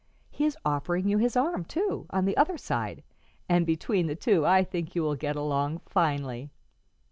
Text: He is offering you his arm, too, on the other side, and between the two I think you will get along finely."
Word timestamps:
He 0.31 0.45
is 0.45 0.57
offering 0.65 1.07
you 1.07 1.19
his 1.19 1.35
arm, 1.37 1.63
too, 1.63 2.07
on 2.09 2.25
the 2.25 2.35
other 2.35 2.57
side, 2.57 3.03
and 3.47 3.67
between 3.67 4.07
the 4.07 4.15
two 4.15 4.47
I 4.47 4.63
think 4.63 4.95
you 4.95 5.03
will 5.03 5.13
get 5.13 5.35
along 5.35 5.81
finely." 5.85 6.49